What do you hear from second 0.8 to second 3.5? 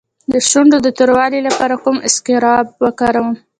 د توروالي لپاره کوم اسکراب وکاروم؟